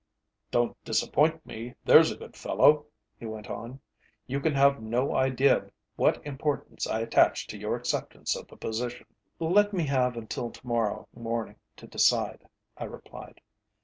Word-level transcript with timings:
"Don't 0.49 0.75
disappoint 0.83 1.45
me, 1.45 1.75
there's 1.85 2.09
a 2.11 2.17
good 2.17 2.35
fellow," 2.35 2.87
he 3.19 3.27
went 3.27 3.51
on. 3.51 3.79
"You 4.25 4.39
can 4.39 4.55
have 4.55 4.81
no 4.81 5.13
idea 5.15 5.69
what 5.95 6.25
importance 6.25 6.87
I 6.87 7.01
attach 7.01 7.45
to 7.45 7.57
your 7.59 7.75
acceptance 7.75 8.35
of 8.35 8.47
the 8.47 8.57
position." 8.57 9.05
"Let 9.37 9.73
me 9.73 9.85
have 9.85 10.17
until 10.17 10.49
to 10.49 10.65
morrow 10.67 11.07
morning 11.13 11.57
to 11.77 11.85
decide," 11.85 12.47
I 12.75 12.85
replied. 12.85 13.41